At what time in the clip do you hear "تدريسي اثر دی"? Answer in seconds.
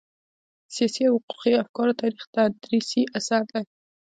2.35-3.63